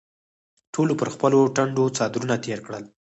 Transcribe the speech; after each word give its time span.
ټولو 0.73 0.93
پر 0.99 1.07
خپلو 1.15 1.39
ټنډو 1.55 1.83
څادرونه 1.97 2.35
تېر 2.45 2.59
کړل. 2.65 2.83